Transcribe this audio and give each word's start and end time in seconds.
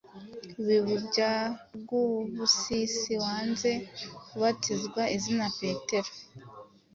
Ibigwi 0.59 0.95
bya 1.07 1.33
Rwubusisi 1.79 3.13
wanze 3.23 3.71
kubatizwa 4.27 5.01
izina 5.17 5.45
Petero 5.59 6.09